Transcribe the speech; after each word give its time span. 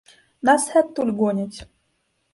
Нас 0.49 0.63
і 0.71 0.79
адтуль 0.81 1.13
гоняць. 1.23 1.59